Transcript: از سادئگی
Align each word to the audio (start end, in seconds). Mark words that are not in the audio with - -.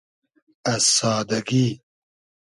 از 0.65 0.83
سادئگی 0.83 1.81